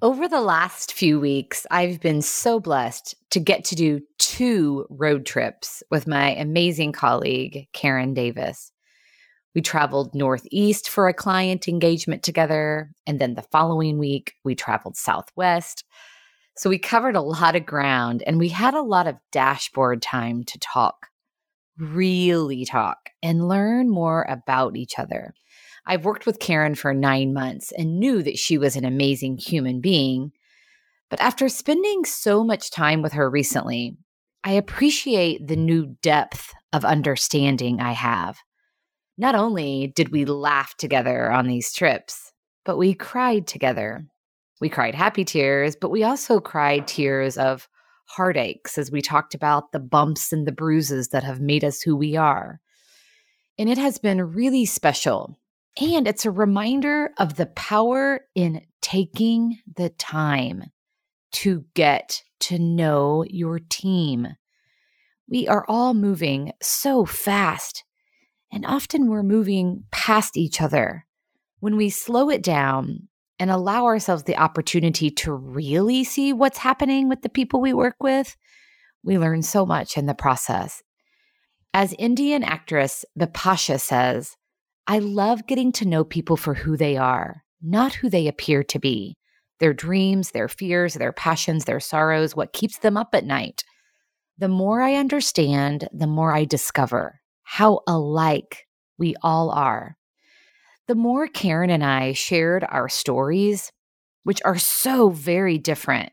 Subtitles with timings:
[0.00, 5.26] Over the last few weeks, I've been so blessed to get to do two road
[5.26, 8.70] trips with my amazing colleague, Karen Davis.
[9.56, 14.96] We traveled Northeast for a client engagement together, and then the following week, we traveled
[14.96, 15.82] Southwest.
[16.56, 20.44] So we covered a lot of ground and we had a lot of dashboard time
[20.44, 21.08] to talk,
[21.76, 25.34] really talk, and learn more about each other.
[25.88, 29.80] I've worked with Karen for nine months and knew that she was an amazing human
[29.80, 30.32] being.
[31.08, 33.96] But after spending so much time with her recently,
[34.44, 38.36] I appreciate the new depth of understanding I have.
[39.16, 42.32] Not only did we laugh together on these trips,
[42.66, 44.04] but we cried together.
[44.60, 47.66] We cried happy tears, but we also cried tears of
[48.04, 51.96] heartaches as we talked about the bumps and the bruises that have made us who
[51.96, 52.60] we are.
[53.58, 55.38] And it has been really special
[55.76, 60.64] and it's a reminder of the power in taking the time
[61.32, 64.28] to get to know your team.
[65.28, 67.84] We are all moving so fast,
[68.50, 71.04] and often we're moving past each other.
[71.60, 77.08] When we slow it down and allow ourselves the opportunity to really see what's happening
[77.08, 78.36] with the people we work with,
[79.02, 80.82] we learn so much in the process.
[81.74, 84.36] As Indian actress Bipasha says,
[84.90, 88.78] I love getting to know people for who they are, not who they appear to
[88.78, 89.18] be,
[89.60, 93.64] their dreams, their fears, their passions, their sorrows, what keeps them up at night.
[94.38, 98.66] The more I understand, the more I discover how alike
[98.98, 99.98] we all are.
[100.86, 103.70] The more Karen and I shared our stories,
[104.22, 106.12] which are so very different,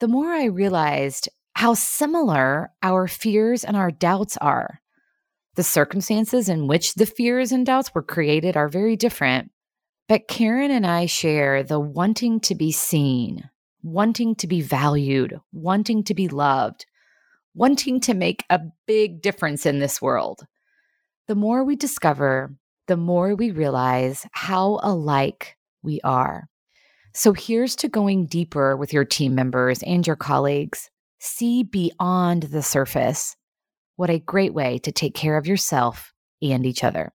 [0.00, 4.81] the more I realized how similar our fears and our doubts are.
[5.54, 9.50] The circumstances in which the fears and doubts were created are very different.
[10.08, 13.50] But Karen and I share the wanting to be seen,
[13.82, 16.86] wanting to be valued, wanting to be loved,
[17.54, 20.46] wanting to make a big difference in this world.
[21.28, 22.54] The more we discover,
[22.88, 26.48] the more we realize how alike we are.
[27.14, 30.90] So here's to going deeper with your team members and your colleagues.
[31.18, 33.36] See beyond the surface
[33.96, 37.10] what a great way to take care of yourself and each other.